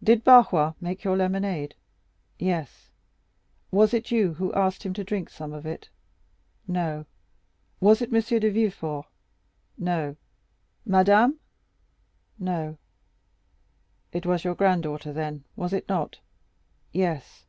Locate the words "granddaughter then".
14.54-15.42